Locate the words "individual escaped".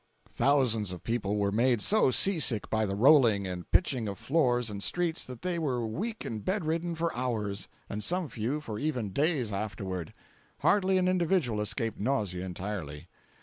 11.07-11.99